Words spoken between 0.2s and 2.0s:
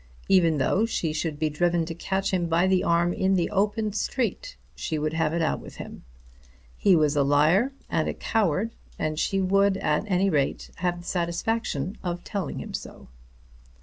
Even though she should be driven to